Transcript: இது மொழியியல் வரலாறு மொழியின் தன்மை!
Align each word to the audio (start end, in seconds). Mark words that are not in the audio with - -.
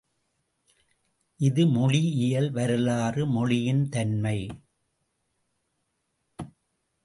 இது 1.39 1.65
மொழியியல் 1.67 2.49
வரலாறு 2.51 3.27
மொழியின் 3.27 3.89
தன்மை! 3.89 4.37